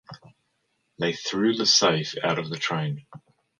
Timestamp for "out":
2.23-2.39